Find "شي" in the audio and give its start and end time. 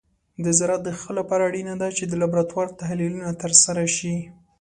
3.95-4.15